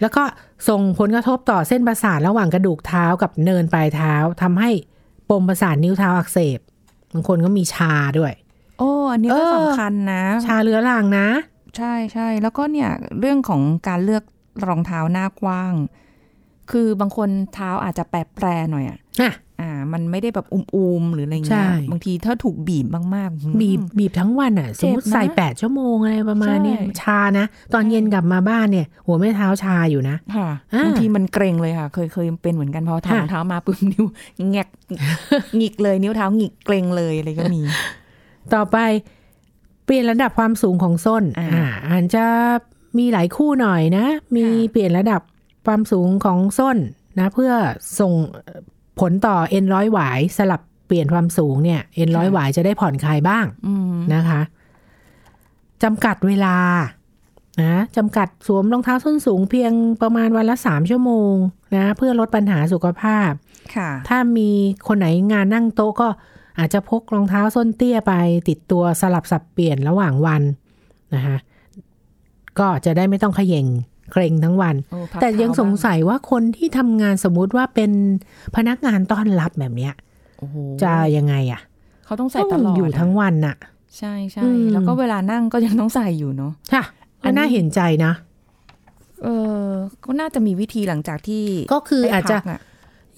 [0.00, 0.22] แล้วก็
[0.68, 4.70] ส่งผลกระทบต่อเส้นประสาทระหว่างกระดูกเท้ากับเนินปลายเท้าทำให้
[5.30, 6.58] ปมประสาทนิ้วเท้าอักเสบ
[7.12, 8.32] บางคนก็มีชาด้วย
[8.78, 11.28] โอ้อันนี้ก็เออสำคัญนะ ชาเรื้อรังนะ
[11.76, 14.24] ใช่ใช่แล้วก็เนี่ยเรื่องของการเลือก
[14.66, 15.74] รองเท้าหน้ากว้าง
[16.70, 18.98] คือบางคนเท้าอาจจะแปรแปรหน่อยอะ
[19.60, 34.04] อะอ่า มันไม่ได้แบบอุ้มๆหรืออะไรใช่เงี้ยบางทีถ้าถูกบีบมากๆอืมบีบบีบทั้งวันอะ สมมติเจ็บนะใส่แปดชั่วโมงอะไรประมาณเนี้ยใช่ชานะ ตอนเย็นกลับมาบ้านเนี่ย หัวแม่เท้าชาอยู่นะค่ะอ่าบางทีมันเกรงเลยค่ะ เคยเคยเป็นเหมือนกันพอถอดค่ะรองเท้ามาปุ๊บนิ้ว
[34.52, 34.68] แงก
[35.56, 37.62] หงิกเลยนิ้วเท้าหงิกเกรงเลยอะไรก็มี
[38.54, 38.76] ต่อไป
[39.84, 42.24] เปลี่ยนระดับความสูงของส้น อ่าอ่าอาจจะ
[42.98, 45.20] มีหลายคู่หน่อยนะ มีค่ะเปลี่ยนระดับ
[45.66, 46.76] ความสูงของส้น
[47.18, 47.52] นะ เพื่อ
[48.00, 48.12] ส่ง
[49.00, 54.40] ผลต่อเอ็นร้อยหวายสลับเปลี่ยนความสูงเนี่ยเอ็นร้อยหวายจะได้ผ่อนคลายบ้างอืมนะคะ
[55.82, 56.56] จำกัดเวลา
[57.62, 61.34] นะจำกัดสวมรองเท้าส้นสูงเพียงประมาณวันละสามชั่วโมง
[61.76, 63.30] นะเพื่อลดปัญหาสุขภาพ
[63.76, 64.50] ค่ะถ้ามี
[64.86, 66.08] คนไหนงานนั่งโต๊ะก็
[66.58, 68.12] อาจจะพกรองเท้าส้นเตี้ยไป
[68.48, 70.42] ติดตัวสลับสับเปลี่ยนระหว่างวัน
[71.14, 71.36] นะคะ
[72.58, 73.66] ก็จะได้ไม่ต้องเขย่ง
[74.12, 77.90] เกรงทั้งวันโอ้พักแต่ยังเท้าสงบ้าสัยว่าคนที่ทำงานสมมุติว่าเป็น
[78.56, 79.94] พนักงานต้อนรับแบบเนี้ย
[80.38, 81.60] โอ้โหจะยังไงอะ
[82.04, 83.56] เขาต้องใส่ตลอดอยู่ทั้งอะวันน่ะ
[83.98, 86.84] ใช่ใช่อืมแล้วก็เวลานั่งก็ยังต้องใส่อยู่เนาะค่ะ
[87.22, 88.12] อัอันนนี้น่าเห็นใจนะ
[89.22, 89.28] เอ
[89.66, 89.68] อ
[90.04, 92.60] ก็น่าจะมีวิธีหลังจากที่ ก็คือได้อาจจะพักอะ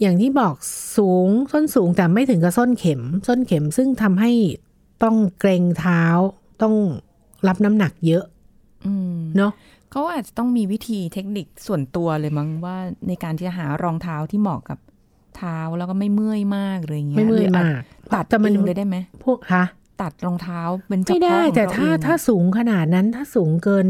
[0.00, 0.54] อย่างที่บอก
[0.96, 4.32] สูงส้นสูงแต่ไม่ถึงกับส้นเข็ม ส้นเข็มซึ่งทำให้
[5.02, 6.02] ต้องเกรงเท้า
[6.62, 6.74] ต้อง
[7.48, 8.24] รับน้ำหนักเยอะ
[8.86, 9.52] อืมเนาะ
[9.90, 12.76] เขาอาจจะต้องมีวิธีเทคนิคส่วนตัวเลยมั้งว่า
[13.08, 14.78] ในการที่จะหารองเท้าที่เหมาะกับ
[15.36, 17.82] เท้าแล้วก็ไม่เมื่อยมากเลยางเงี้ยไม่เมื่อยหรืมาก
[18.14, 19.64] ตัดแต่มันเองเลยได้ไหมพวกคะ
[20.02, 23.88] ตัดรองเท้าเป็นเฉไม่พาะได้ของแต่เรถ้าเองอะถ้าสูงขนาดนั้นถ้าสูงเกิน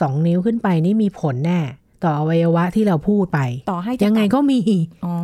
[0.00, 1.60] สองนิ้วขึ้นไปนี่มีผลแน่
[2.04, 4.60] ต่ออวัยวะที่เราพูดไป ต่อให้จะยังไงตัดก็มี
[5.04, 5.14] อ๋อ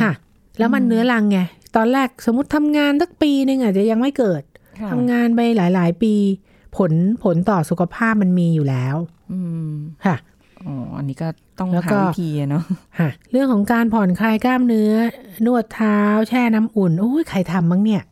[0.00, 0.12] ค่ะ
[0.58, 1.38] แล้วมันเนื้อรังไง
[1.76, 4.42] ตอนแรกสมมติทำงานสักปีหนึ่งอาจจะยังไม่เกิด
[4.80, 6.14] ค่ะทำงานไปหลาย ๆ ปี
[6.76, 6.92] ผล
[7.24, 9.19] ผลต่อสุขภาพมันมีอยู่แล้วอืม
[10.06, 10.16] ค่ะ
[10.66, 12.64] อ๋ออันนี้ก็ต้องแล้วหาก็วิธีอะเนาะ
[12.98, 14.92] ค่ะเรื่องของการผ่อนคลายกล้ามเนื้อ
[15.46, 18.02] นวดเท้า แช่น้ำอุ่นโอ้ยใครทำมั้งเนี่ย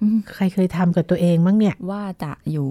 [0.00, 2.68] อืมใครเคยทำกับตัวเองมั้งเนี่ย ว่าจะอยู่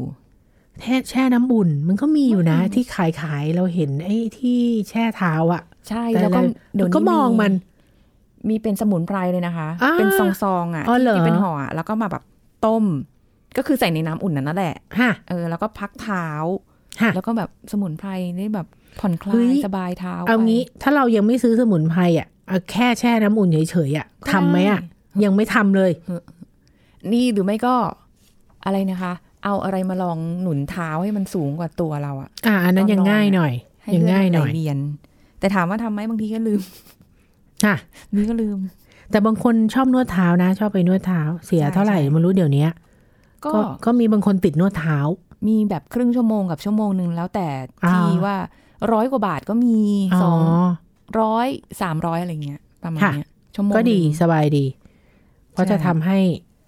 [0.82, 7.52] แช่แช่น้ำอุ่น มันก็มีอยู่นะอืมที่ขายขายเราเห็นไอ้ที่แช่เท้าอะใช่แต่แล้วก็เราเดี๋ยวนี้ก็มองมัน
[8.50, 12.24] มีเป็นสมุนไพรเลยนะคะอ่าเป็นซองๆอะอ๋อที่เหรอที่เป็นห่ออะแล้วก็มาแบบ
[12.66, 12.84] ต้ม
[13.58, 16.75] ก็คือใส่ในน้ำอุ่นนั่นแหละฮะเออแล้วก็พักเท้าฮะ
[17.16, 18.68] แล้วก็แบบสมุนไพรได้แบบ
[19.00, 25.92] ผ่อนคลาเฮ้ยยสบายเท้าเอาไปงี้ถ้าเรายังไม่ซื้อสมุนไพรอะเอาแค่แช่น้ำอุ่นเฉยๆอะก็ทำไหมอะได้ยังไม่ทำเลย
[27.12, 27.76] นี่หรือไม่ก็
[28.66, 34.78] อะไรนะคะ เอาอะไรมาลองหนุนเท้าให้มันสูงกว่าตัวเราอะอ่าอันนั้นยังง่ายหน่อยให้ยังเลือดง่ายมันหไหลน่อยเวียน
[35.40, 36.62] แต่ถามว่าทำไหมบางทีก็ลืม
[37.66, 37.76] ค่ะ
[38.16, 38.58] นี่ก็ลืม
[39.12, 42.66] แต่บางคนชอบนวดเท้านะ ชอบไปนวดเท้า เสียใช่เท่าไหร่ใช่ไม่รู้เดี๋ยวนี้
[43.46, 44.98] ก็ก็ก็มีบางคนติดนวดเท้า
[45.48, 47.48] มีแบบครึ่งชั่วโมงกับชั่วโมงหนึ่งแล้วแต่
[47.90, 48.38] ที่อ่าว่า
[48.94, 49.80] ร้อยกว่าบาทก็มี
[50.14, 50.42] อ๋สออง
[51.20, 51.48] ร้อย
[51.82, 54.66] สามร้อยอะไรเงี้ยประมาณค่ะเนี้ยชั่วโมงก็ดีหนึ่งสบายดี
[55.52, 56.18] เพราะใช่จะทำให้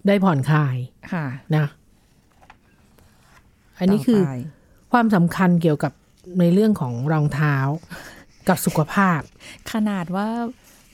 [0.07, 0.75] ได้ผ่อนคลาย
[1.11, 1.65] ค่ะนะ
[3.79, 4.35] อันนี้คือต่ไป
[4.91, 5.91] ความสำคัญเกี่ยวกับ
[6.39, 7.55] ในเรื่องของรองเท้า
[8.47, 9.19] กับสุขภาพ
[9.71, 10.27] ขนาดว่า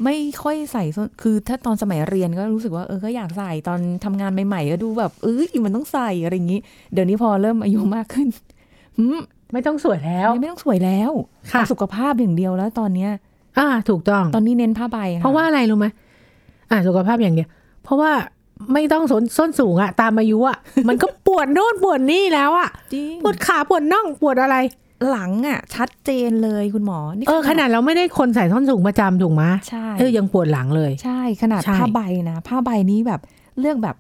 [0.04, 6.60] ไม่ค่อยใส่ส้นคือถ้าตอนสมัยเรียนก็รู้สึกว่าเออก็อยากใส่ตอนทำงานใหม่ๆก็ดูแบบเออมันต้องใส่อะไรอย่างนี้
[6.94, 8.28] เดี๋ยวนี้พอเริ่มอายุมากขึ้น
[8.98, 9.18] หืม
[9.54, 11.12] ไม่ต้องสวยแล้ว ไม่ต้องสวยแล้ว
[11.52, 13.12] ค่ะเอาสุขภาพอย่างเดียวแล้วตอนเนี้ย
[13.58, 15.88] อ่า ถูกต้องตอนนี้เน้นผ้าใบค่เพราะว่าอะไรรู้ไหม
[16.72, 17.50] อ่าสุขภาพอย่างเดียว
[17.84, 18.12] เพราะว่า
[18.74, 20.58] ไม่ต้องสนส้นสูงอะตามอายุอะ
[20.90, 24.56] มันก็ปวดโน่นปวดนี่แล้วอะจริงปวดขาปวดน่องปวดอะไร
[25.10, 33.22] หลังอะ ชัดเจนเลยคุณหมอนี่เออขนาดเราไม่ได้คนใส่ส้นสูงประจำถูกไหมใช่เออยังปวดหลังเลย ใช่ขนาดใช่ผ้าใบนะผ้าใบนี้แบบ
[33.60, 33.96] เลือกแบบ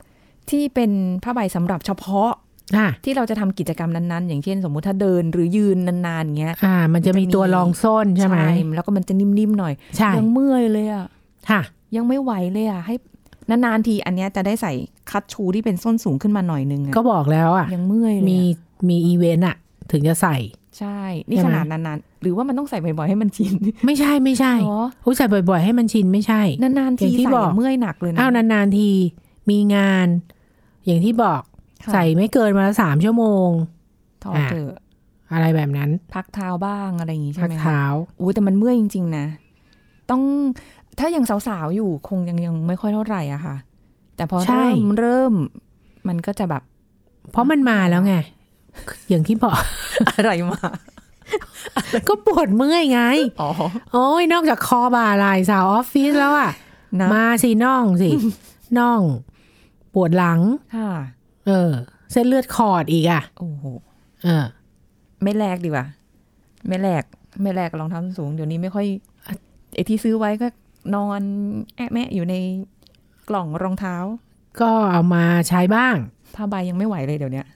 [0.49, 0.91] ที่เป็น
[1.23, 2.31] ผ้าใบสำหรับเฉพาะ
[2.75, 8.39] อ่าที่เราจะทำกิจกรรมนั้นๆ อย่างเช่น สมมุติถ้าเดินหรือยืนนานๆอย่างเงี้ยอ่า มันจะมีตัวรองส้นใช่ไหม
[8.75, 11.07] แล้วก็มันจะนิ่มๆหน่อยใช่ยังเมื่อยเลยอะ
[11.49, 11.61] ค่ะ
[11.95, 12.95] ยังไม่ไหวเลยอะ ให้
[13.49, 14.73] นานๆทีอันเนี้ยจะได้ใส่
[15.11, 19.55] คัตชูที่เป็นส้นสูงขึ้นมาหน่อยนึงอะก็บอกแล้วอะยังเมื่อยเลยมีอะมีอีเวนต์อะ
[19.91, 20.35] ถึงจะใส่
[20.79, 23.53] ใช่ นี่ใช่ขไหมนาดนานๆ หรือว่ามันต้องใส่บ่อยๆให้มันชิน
[23.85, 28.89] ไม่ใช่ไม่ใช่เหรอผู้ใส่บ่อยๆ ให้มันชินไม่ใช่ นานๆอทีย่างที่ใส่บอกเมื่อยหนักเลยนะ อ้าวนานๆที
[29.49, 30.07] มีงาน
[30.85, 31.41] อย่างที่บอก
[31.85, 33.49] ค่ะใส่ไม่เกินมาละสามชั่วโมง
[34.23, 34.73] ถอดอะเถอะ
[35.33, 37.81] อะไรแบบนั้น พักเท้าบ้างอะไรอย่างงี้ใช่พักไหมคะเท้า
[38.19, 39.25] อุ้ยแต่มันเมื่อยจริง ๆ นะ
[40.09, 40.21] ต้อง
[40.99, 43.55] ถ้ายังสาวๆอยู่คงยังยังไม่ค่อยเท่าไหร่อะค่ะ
[44.15, 45.33] แต่พอใช่เริ่มเริ่ม
[46.07, 46.63] มันก็จะแบบ
[47.31, 48.13] เพราะมันมาแล้วไง
[49.09, 49.59] อย่างที่บอก
[50.09, 50.61] อะไรมา
[52.07, 53.01] ก็ปวดเมื่อยไง
[53.41, 53.51] อ๋อ
[53.93, 56.51] โอ้ยนอกจากคอบ่าไหล่สาวออฟฟิศแล้วอะ
[57.01, 58.09] นะมาสิน่องสิ
[58.79, 59.01] น่อง
[59.93, 60.39] ปวดหลัง
[60.75, 60.91] ค่ะ
[61.47, 61.71] เออ
[62.11, 63.63] เส้นเลือดขอดอีกอะ โอ้โห
[64.23, 64.45] เออ
[65.23, 65.85] ไม่แลกดีกว่า
[66.67, 67.03] ไม่แลก
[67.41, 68.85] ไม่แลกกับรองเท้าส้นสูง เดี๋ยวนี้ไม่ค่อย
[69.73, 70.47] ไอที่ซื้อไว้ก็
[70.95, 71.21] นอน
[71.75, 72.35] แอะแมะอยู่ใน
[73.29, 73.95] กล่องรองเท้า
[74.61, 75.95] ก็เอามาใช้บ้าง
[76.35, 77.47] ผ้าใบยังไม่ไหวเลยเดี๋ยวเนี้ย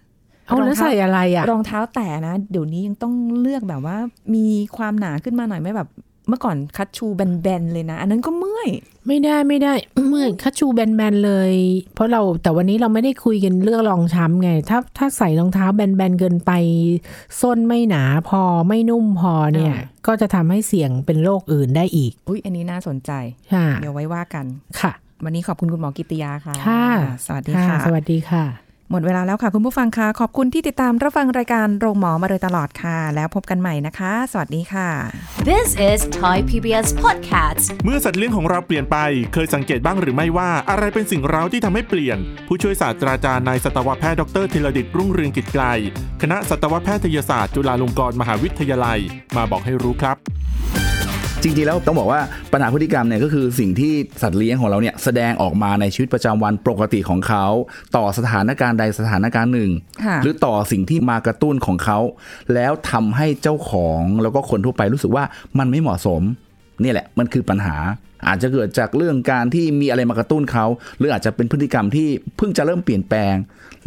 [0.47, 3.97] เอารองแล้วเท้าใส่อะไรอะรองเท้าแต่นะ เดี๋ยวนี้ยังต้องเลือกแบบว่า
[4.35, 4.45] มี
[4.77, 5.89] ความหนาขึ้นมาหน่อยไหม่แบบ
[6.29, 8.69] เมื่อก่อนคัตชูแบนๆเลยนะ อันนั้นก็เมื่อย
[9.07, 9.73] ไม่ได้ไม่ได้
[10.09, 11.53] เมื่อยคัชชูแบนๆเลย
[11.95, 16.51] เพราะเราแต่วันนี้เราไม่ได้คุยกันเรื่องรองช้ำไง ถ้าถ้าใส่รองเท้าแบนๆเกินไป
[17.41, 23.11] ส้นไม่หนาพอไม่นุ่มพอเนี่ยอ่าก็จะทำให้เสี่ยงเป็นโรคอื่นได้อีก อุ้ยอันนี้น่าสนใจ
[23.53, 24.45] ค่ะเดี๋ยวไว้ว่ากัน
[24.81, 24.91] ค่ะ
[25.23, 26.87] วันนี้ขอบคุณคุณหมอกิติยาค่ะ ค่ะ
[27.25, 34.89] สวัสดีค่ะค่ะสวัสดีค่ะ หมดเวลาแล้วค่ะคุณผู้ฟังคะขอบคุณที่ติดตามรับฟังรายการโรงหมอมาโดยตลอดค่ะ แล้วพบกันใหม่นะคะ สวัสดีค่ะ
[35.49, 38.97] This is Thai PBS Podcast เมื่อสัตว์เลี้ยงของเราเปลี่ยนไป
[39.33, 45.63] เคยสังเกตบ้างหรือไม่ว่าอะไรเป็นสิ่งเร้าที่ทำให้เปลี่ยน ผู้ช่วยศาสตราจารย์นายสัตวแพทย์ดรธีรดิตรุ่งเรืองกิจไกล
[46.21, 48.99] คณะสัตวแพทยศาสตร์จุฬาลงกรณ์มหาวิทยาลัย
[49.35, 50.17] มาบอกให้รู้ครับ
[51.43, 52.21] จริงๆแล้วต้องบอกว่า
[52.53, 57.45] ปัญหาพฤติกรรมเนี่ยก็คือสิ่งที่สัตว์เลี้ยงของเราเนี่ยแสดงออกมาในชีวิตประจำวันปกติของเขา
[57.95, 59.71] ต่อสถานการณ์ใดสถานการณ์หนึ่ง
[60.05, 61.99] ค่ะหรือต่อสิ่งที่มากระตุ้นของเขา
[62.53, 65.23] แล้วทำให้เจ้าของแล้วก็คนทั่วไปรู้สึกว่า
[65.59, 66.21] มันไม่เหมาะสม
[66.83, 67.75] นี่แหละมันคือปัญหา
[68.27, 70.65] อาจจะเกิดจากเรื่องการที่มีอะไรมากระตุ้นเขา
[70.97, 73.35] หรืออาจจะเป็นพฤติกรรมที่เพิ่งจะเริ่มเปลี่ยนแปลง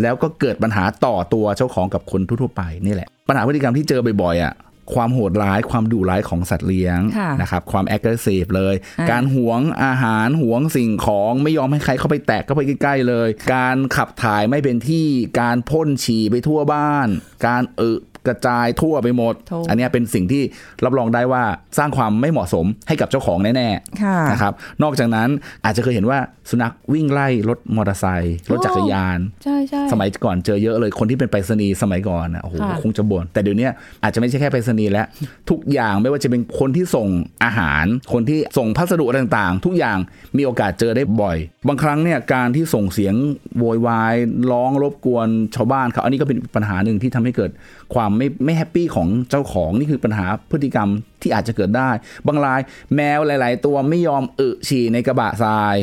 [0.02, 4.52] แล้วก็เกิดปัญหาต่อตัวเจ้าของกับคนทั่วๆไปนี่แหละ ปัญหาพฤติกรรมที่เจอบ่อยๆอะ
[4.94, 15.06] ความโหดร้ายความดุร้ายของสัตว์เลี้ยงค่ะนะครับความ aggressive เลยอ่าการหวงอาหารหวงสิ่งของไม่ยอมให้ใครเข้าไปแตะเข้าไปใกล้ๆเลย การขับถ่ายไม่เป็นที่
[15.40, 17.08] การพ่นฉี่ไปทั่วบ้าน
[17.46, 17.96] การเออ
[18.26, 20.42] กระจายทั่วไปหมดโถอันเนี้ยเป็นสิ่งที่
[20.84, 21.42] รับรองได้ว่า
[21.78, 24.52] สร้างความไม่เหมาะสมให้กับเจ้าของแน่ๆค่ะนะครับ
[24.82, 25.28] นอกจากนั้น
[25.64, 26.18] อาจจะเคยเห็นว่า
[26.50, 33.68] สุนัขวิ่งไล่รถมอเตอร์ไซค์รถจักรยาน ใช่ใช่สมัยก่อนเจอเยอะเลยคนที่เป็นไปรษณีย์สมัยก่อนนะโอ้โหค่ะคงจะบ่นแต่เดี๋ยวนี้
[34.02, 35.06] อาจจะไม่ใช่แค่ไปรษณีย์แล้ว
[35.50, 37.08] ทุกอย่างไม่ว่าจะเป็นคนที่ส่ง
[37.44, 39.98] อาหาร คนที่ส่งพัสดุอะไรต่างๆ ทุกอย่าง
[40.36, 41.36] มีโอกาสเจอได้บ่อย
[41.68, 43.14] บางครั้งเนี่ยการที่ส่งเสียง
[43.58, 44.14] โวยวาย
[44.52, 47.50] ร้องรบกวนชาวบ้านเขาอันนี้ก็เป็นปัญหาหนึ่งที่ทำให้เกิด
[47.94, 50.88] ความไม่ไม่ happy ของเจ้าของนี่คือปัญหาพฤติกรรม
[51.22, 51.90] ที่อาจจะเกิดได้
[52.26, 52.60] บางราย
[52.94, 55.76] แมวหลาย ๆ ตัวไม่ยอมอึฉี่ในกระบะทราย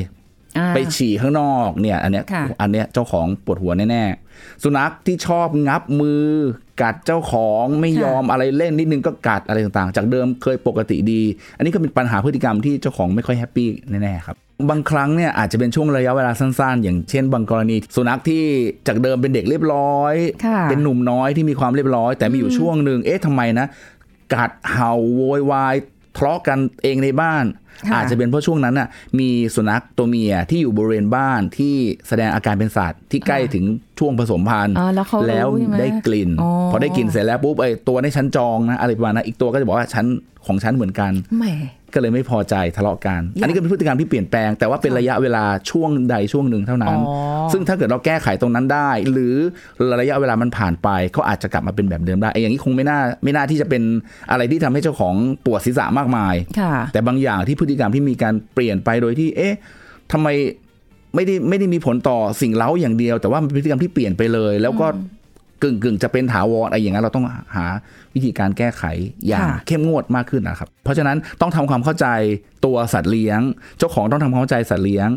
[0.57, 4.26] อ่าไปฉี่ข้างนอกเนี่ย อันเนี้ยค่ะอันเนี้ยเจ้าของปวดหัวแน่ๆ
[4.63, 6.26] สุนัขที่ชอบงับมือ
[6.82, 11.21] กัดเจ้าของไม่ยอมอะไรเล่นนิดนึงก็กัดอะไรต่างๆ จากเดิมเคยปกติดี
[11.58, 14.36] อันนี้ก็เป็นปัญหาพฤติกรรมที่เจ้าของไม่ค่อยแฮปปี้แน่ๆครับ
[14.69, 18.43] บางครั้งเนี่ยอาจจะเป็นช่วงระยะเวลาสั้นๆ อย่างเช่น บางกรณีสุนัขที่
[18.88, 23.67] จากเดิมเป็นเด็กเรียบร้อยค่ะเป็นหนุ่มน้อยที่มีความเรียบร้อย แต่มีอยู่ช่วงหนึ่งเอ๊ะทำไมนะ
[24.34, 25.76] กัดเห่าโวยวาย
[26.17, 27.45] ทะเลาะกันเองในบ้าน
[27.89, 28.88] ค่ะอาจจะเป็นเพราะช่วงนั้นน่ะ
[29.19, 31.75] มีสุนัขตัวเมียที่อยู่บริเวณบ้านที่
[32.08, 33.65] แสดงอาการเป็นสัตว์ที่ใกล้ถึง
[33.99, 40.06] ช่วงผสมพันธุ์อ๋อแล้วเขารู้แล้วใช่ไหมได้กลิ่นอ๋อพอได้กลิ่นเสร็จแล้วปุ๊บไอ้ตัวนี้ฉันจองนะอะไรประมาณนั้นอีกตัวก็จะบอกว่าฉัน
[40.45, 41.45] ของฉันเหมือนกันแหม
[41.93, 49.36] ก็เลยไม่พอใจทะเลาะกัน อันนี้ก็เป็นพฤติกรรมที่เปลี่ยนแปลง แต่ว่าเป็นระยะเวลาช่วงใดช่วงหนึ่งเท่านั้นอ๋อซึ่งถ้าเกิดเราแก้ไขตรงนั้นได้ หรือ
[50.02, 53.84] ระยะเวลามันผ่านไปเขาอาจจะกลับมาเป็นแบบเดิมได้ไอ้อย่างนี้คงไม่น่าไม่น่าที่จะเป็น
[54.32, 59.58] อะไรที่ทำให้เจ้าของปวดศีรษะมากมายค่ะแต่บางอย่างที่พฤติกรรมที่มีการเปลี่ยนไปโดยที่ เอ๊ะ
[60.12, 60.28] ทำไม
[61.15, 64.88] ไม่ได้ไม่ได้มีผลต่อสิ่งเล้าอย่างเดียว แต่ว่ามันเป็นพฤติกรรมที่เปลี่ยนไปเลย แล้วก็
[65.63, 67.65] กึ่งกึ่งจะเป็นถาวรอะไรอย่างนั้นเราต้องหา
[68.15, 68.83] วิธีการแก้ไข
[69.27, 72.07] อย่างค่ะเข้มงวดมากขึ้นนะครับ เพราะฉะนั้นต้องทำความเข้าใจ
[72.65, 73.39] ตัวสัตว์เลี้ยง
[73.79, 75.09] เจ้าของต้องทำความเข้าใจสัตว์เลี้ยง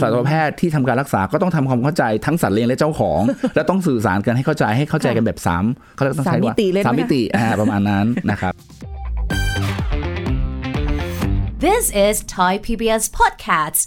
[0.00, 3.20] สัตวแพทย์ที่ทำการรักษาก็ต้องทำความเข้าใจทั้งสัตว์เลี้ยงและเจ้าของ
[3.54, 8.52] และต้องสื่อสารกันให้เข้าใจให้เข้าใจกันแบบสามเขาเรียกต้องใช้ว่าสามมิติเลยนะสามมิติอ่าประมาณนั้นนะครับ
[11.66, 13.86] This is Thai PBS Podcast